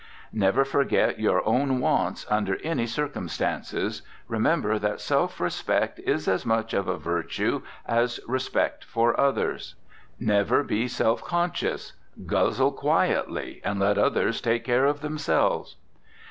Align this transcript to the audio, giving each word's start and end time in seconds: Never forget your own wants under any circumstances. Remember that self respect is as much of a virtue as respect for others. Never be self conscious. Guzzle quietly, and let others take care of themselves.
Never 0.33 0.65
forget 0.65 1.19
your 1.19 1.47
own 1.47 1.79
wants 1.79 2.25
under 2.27 2.57
any 2.63 2.87
circumstances. 2.87 4.01
Remember 4.27 4.79
that 4.79 4.99
self 4.99 5.39
respect 5.39 5.99
is 5.99 6.27
as 6.27 6.43
much 6.43 6.73
of 6.73 6.87
a 6.87 6.97
virtue 6.97 7.61
as 7.85 8.19
respect 8.27 8.83
for 8.83 9.19
others. 9.19 9.75
Never 10.19 10.63
be 10.63 10.87
self 10.87 11.23
conscious. 11.23 11.93
Guzzle 12.25 12.71
quietly, 12.71 13.61
and 13.63 13.79
let 13.79 13.99
others 13.99 14.41
take 14.41 14.63
care 14.63 14.87
of 14.87 15.01
themselves. 15.01 15.75